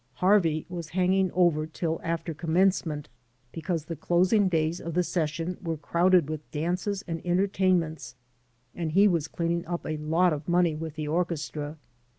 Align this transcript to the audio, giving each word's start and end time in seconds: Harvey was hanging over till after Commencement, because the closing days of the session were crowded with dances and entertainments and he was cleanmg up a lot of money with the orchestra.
Harvey 0.13 0.65
was 0.67 0.89
hanging 0.97 1.29
over 1.33 1.67
till 1.67 2.01
after 2.03 2.33
Commencement, 2.33 3.07
because 3.51 3.85
the 3.85 3.95
closing 3.95 4.49
days 4.49 4.81
of 4.81 4.95
the 4.95 5.03
session 5.03 5.57
were 5.61 5.77
crowded 5.77 6.27
with 6.27 6.49
dances 6.49 7.03
and 7.07 7.23
entertainments 7.23 8.15
and 8.73 8.93
he 8.93 9.07
was 9.07 9.27
cleanmg 9.27 9.63
up 9.67 9.85
a 9.85 9.97
lot 9.97 10.33
of 10.33 10.49
money 10.49 10.73
with 10.75 10.95
the 10.95 11.07
orchestra. 11.07 11.77